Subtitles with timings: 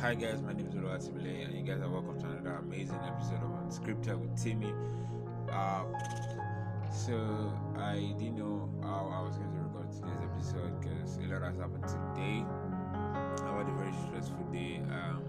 [0.00, 3.44] Hi guys, my name is Oluwatimileyin and you guys are welcome to another amazing episode
[3.44, 4.72] of Unscripted with Timmy.
[5.52, 5.84] Uh,
[6.90, 11.42] so I didn't know how I was going to record today's episode because a lot
[11.42, 12.48] has happened today.
[13.44, 14.80] I had a very stressful day.
[14.88, 15.20] Um,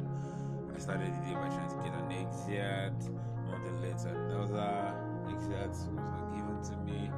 [0.73, 3.11] I started the day by trying to get an exit.
[3.51, 4.95] One month later, another
[5.35, 7.11] exit was not given to me.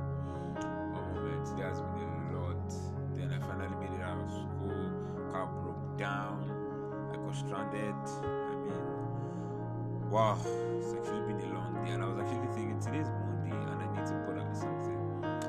[0.89, 2.65] One moment, today has been a lot.
[3.13, 4.89] Then I finally made it out of school.
[5.29, 6.42] Car broke down.
[7.63, 8.21] I.
[8.65, 10.37] Mean, wow,
[10.77, 11.91] it's actually been a long day.
[11.91, 14.99] And I was actually thinking today's Monday and I need to put out something.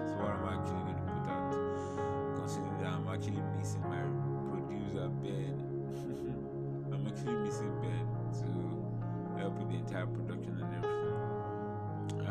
[0.07, 1.53] So what am I actually going to put out?
[2.39, 3.99] Considering that I'm actually missing my
[4.49, 5.59] producer Ben.
[6.95, 8.07] I'm actually missing Ben
[8.41, 8.49] to
[9.39, 11.19] help with the entire production and everything.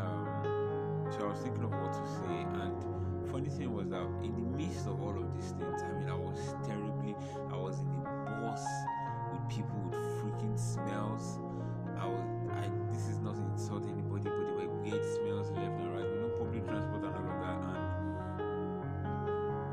[0.00, 2.72] Um, so I was thinking of what to say, and
[3.30, 6.16] funny thing was that in the midst of all of these things, I mean, I
[6.16, 7.14] was terribly,
[7.52, 9.03] I was in a with
[9.48, 11.38] people with freaking smells.
[11.98, 12.20] I was,
[12.52, 16.04] I, this is not to insult anybody, but there were weird smells left and right.
[16.04, 17.58] You know, public transport and all of that,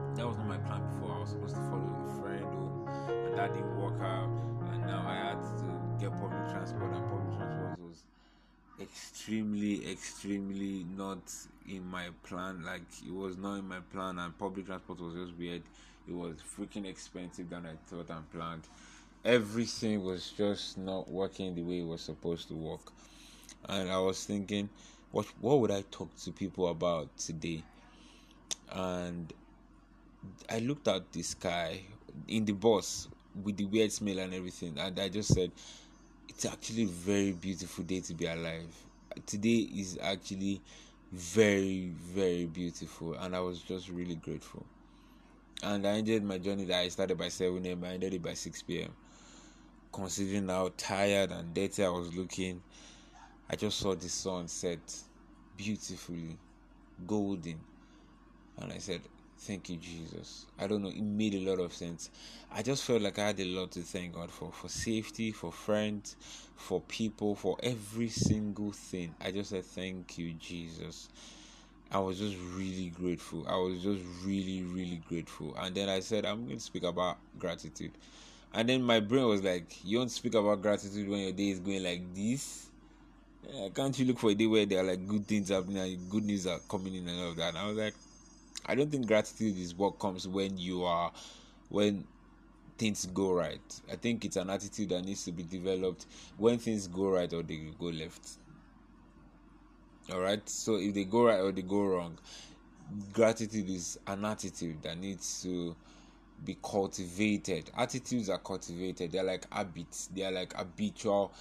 [0.07, 1.11] and that was not my plan before.
[1.15, 2.87] I was supposed to follow a friend home,
[3.27, 4.29] and that didn't work out.
[4.71, 5.65] And now I had to
[5.99, 8.03] get public transport, and public transport was
[8.79, 11.21] extremely, extremely not
[11.67, 12.63] in my plan.
[12.63, 15.63] Like it was not in my plan, and public transport was just weird.
[16.07, 18.63] It was freaking expensive than I thought and planned.
[19.23, 22.91] Everything was just not working the way it was supposed to work,
[23.69, 24.67] and I was thinking,
[25.11, 27.63] what what would I talk to people about today?
[28.71, 29.31] And
[30.49, 31.81] I looked at the sky
[32.27, 33.09] in the bus
[33.43, 35.51] with the weird smell and everything, and I just said,
[36.27, 38.73] it's actually a very beautiful day to be alive.
[39.27, 40.61] Today is actually
[41.11, 44.65] very, very beautiful, and I was just really grateful.
[45.61, 48.33] And I ended my journey that I started by 7 a.m., I ended it by
[48.33, 48.91] 6 p.m.
[49.91, 52.61] Considering how tired and dirty I was looking,
[53.49, 55.03] I just saw the sun set
[55.57, 56.37] beautifully,
[57.05, 57.59] golden,
[58.57, 59.01] and I said,
[59.37, 60.45] Thank you, Jesus.
[60.59, 62.11] I don't know, it made a lot of sense.
[62.51, 65.51] I just felt like I had a lot to thank God for for safety, for
[65.51, 66.15] friends,
[66.55, 69.15] for people, for every single thing.
[69.19, 71.09] I just said, Thank you, Jesus.
[71.91, 73.45] I was just really grateful.
[73.47, 75.55] I was just really, really grateful.
[75.55, 77.97] And then I said, I'm going to speak about gratitude.
[78.53, 81.59] And then my brain was like, You don't speak about gratitude when your day is
[81.59, 82.67] going like this?
[83.51, 86.09] Yeah, can't you look for a day where there are like good things happening and
[86.09, 87.49] good news are coming in and all of that?
[87.49, 87.95] And I was like,
[88.65, 91.11] I don't think gratitude is what comes when you are
[91.69, 92.05] when
[92.77, 93.81] things go right.
[93.91, 96.05] I think it's an attitude that needs to be developed
[96.37, 98.37] when things go right or they go left.
[100.11, 102.17] Alright, so if they go right or they go wrong,
[103.13, 105.75] gratitude is an attitude that needs to
[106.43, 107.69] be cultivated.
[107.77, 111.31] Attitudes are cultivated, they're like habits, they are like habitual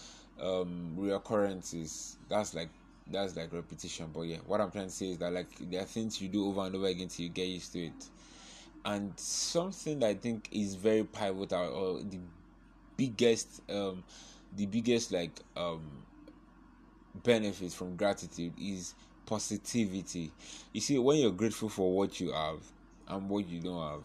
[0.40, 2.16] um reoccurrences.
[2.28, 2.68] That's like
[3.10, 4.10] that's like repetition.
[4.12, 6.46] But yeah, what I'm trying to say is that like there are things you do
[6.46, 8.08] over and over again till you get used to it.
[8.84, 12.18] And something that I think is very pivotal or the
[12.96, 14.04] biggest um
[14.56, 15.82] the biggest like um
[17.14, 18.94] benefit from gratitude is
[19.26, 20.32] positivity.
[20.72, 22.60] You see, when you're grateful for what you have
[23.08, 24.04] and what you don't have,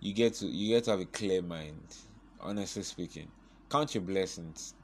[0.00, 1.96] you get to you get to have a clear mind.
[2.40, 3.28] Honestly speaking,
[3.68, 4.74] count your blessings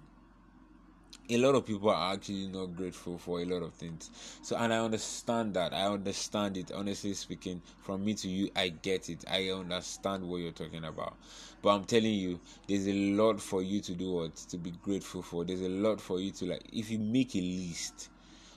[1.30, 4.10] a lot of people are actually not grateful for a lot of things.
[4.42, 5.72] So, and I understand that.
[5.72, 6.70] I understand it.
[6.72, 9.24] Honestly speaking, from me to you, I get it.
[9.30, 11.16] I understand what you're talking about.
[11.62, 15.22] But I'm telling you, there's a lot for you to do what to be grateful
[15.22, 15.44] for.
[15.44, 16.62] There's a lot for you to like.
[16.72, 18.10] If you make a list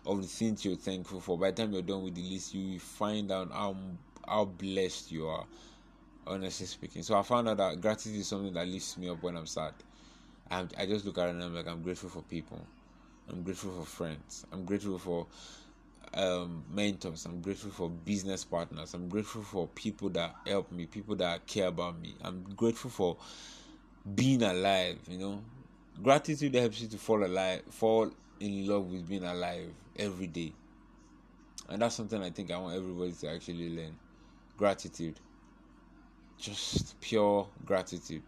[0.06, 2.74] of the things you're thankful for, by the time you're done with the list, you
[2.74, 3.78] will find out how
[4.28, 5.46] how blessed you are.
[6.28, 9.38] Honestly speaking, so I found out that gratitude is something that lifts me up when
[9.38, 9.74] I'm sad.
[10.52, 12.62] I'm, I just look at it and I'm like, I'm grateful for people.
[13.30, 14.46] I'm grateful for friends.
[14.52, 15.28] I'm grateful for
[16.14, 17.26] um, mentors.
[17.26, 18.94] I'm grateful for business partners.
[18.94, 22.16] I'm grateful for people that help me, people that care about me.
[22.24, 23.18] I'm grateful for
[24.16, 24.98] being alive.
[25.08, 25.44] You know,
[26.04, 30.54] gratitude helps you to fall alive, fall in love with being alive every day,
[31.70, 33.96] and that's something I think I want everybody to actually learn.
[34.58, 35.20] Gratitude,
[36.40, 38.24] just pure gratitude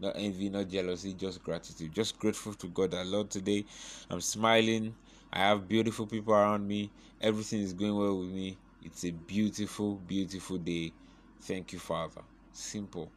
[0.00, 1.92] not envy, not jealousy, just gratitude.
[1.94, 3.64] Just grateful to God that Lord today
[4.10, 4.94] I'm smiling.
[5.32, 6.90] I have beautiful people around me.
[7.20, 8.56] Everything is going well with me.
[8.84, 10.92] It's a beautiful, beautiful day.
[11.40, 12.20] Thank you, Father.
[12.52, 13.10] Simple.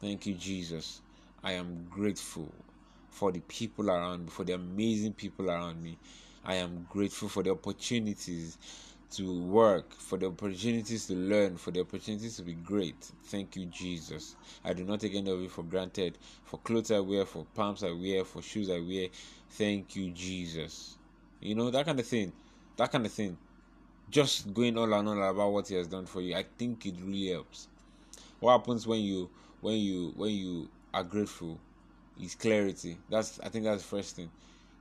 [0.00, 1.00] Thank you, Jesus.
[1.42, 2.52] I am grateful
[3.10, 5.96] for the people around me, for the amazing people around me.
[6.44, 8.58] I am grateful for the opportunities
[9.16, 12.96] to work, for the opportunities to learn, for the opportunities to be great.
[13.24, 14.36] Thank you, Jesus.
[14.64, 16.18] I do not take any of it for granted.
[16.44, 19.08] For clothes I wear, for pumps I wear, for shoes I wear.
[19.50, 20.96] Thank you, Jesus.
[21.40, 22.32] You know, that kind of thing.
[22.76, 23.36] That kind of thing.
[24.10, 26.34] Just going all and all about what he has done for you.
[26.34, 27.68] I think it really helps.
[28.40, 29.30] What happens when you
[29.60, 31.58] when you when you are grateful
[32.20, 32.98] is clarity.
[33.08, 34.30] That's I think that's the first thing.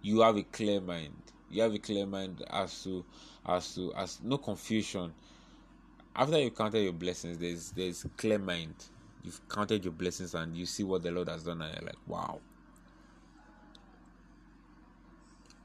[0.01, 1.13] You have a clear mind.
[1.53, 3.05] You have a clear mind as to
[3.45, 5.13] as to as no confusion.
[6.15, 8.75] After you counted your blessings, there's there's clear mind.
[9.23, 11.97] You've counted your blessings and you see what the Lord has done, and you're like,
[12.07, 12.39] wow.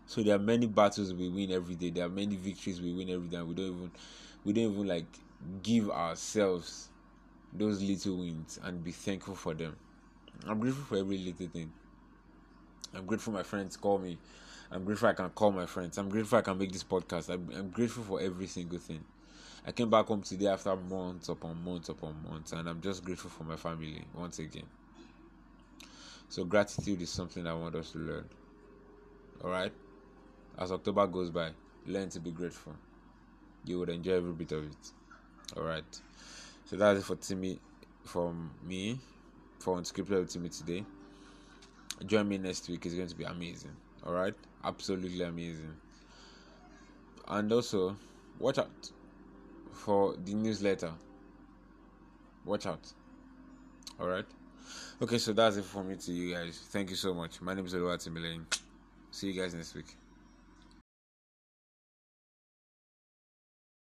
[0.06, 1.90] So there are many battles we win every day.
[1.90, 3.43] There are many victories we win every day.
[3.43, 3.90] we don't even
[4.44, 5.06] we don't even like
[5.62, 6.88] give ourselves
[7.52, 9.76] those little wins and be thankful for them.
[10.46, 11.70] I'm grateful for every little thing.
[12.94, 14.19] I'm grateful my friends call me.
[14.70, 15.96] I'm grateful I can call my friends.
[15.96, 17.30] I'm grateful I can make this podcast.
[17.30, 19.02] I'm, I'm grateful for every single thing.
[19.66, 23.30] I came back home today after months upon months upon months, and I'm just grateful
[23.30, 24.66] for my family once again.
[26.28, 28.28] So, gratitude is something I want us to learn.
[29.42, 29.72] All right?
[30.58, 31.50] As October goes by,
[31.86, 32.74] learn to be grateful.
[33.64, 34.92] You would enjoy every bit of it.
[35.56, 36.00] All right?
[36.66, 37.58] So, that's it for Timmy,
[38.04, 38.98] from me,
[39.58, 40.84] for Unscripted with Timmy today.
[42.04, 43.74] Join me next week, it's going to be amazing.
[44.06, 44.34] All right?
[44.64, 45.74] Absolutely amazing.
[47.26, 47.96] And also,
[48.38, 48.90] watch out
[49.72, 50.92] for the newsletter.
[52.44, 52.92] Watch out.
[54.00, 54.24] All right.
[55.02, 56.60] Okay, so that's it for me to you guys.
[56.70, 57.40] Thank you so much.
[57.40, 58.44] My name is Oluwatimileyin.
[59.10, 59.96] See you guys next week.